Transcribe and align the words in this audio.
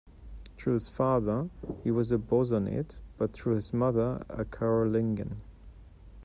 Through 0.57 0.73
his 0.73 0.87
father, 0.87 1.51
he 1.83 1.91
was 1.91 2.11
a 2.11 2.17
Bosonid, 2.17 2.97
but 3.19 3.33
through 3.33 3.53
his 3.53 3.71
mother, 3.71 4.25
a 4.29 4.45
Carolingian. 4.45 5.41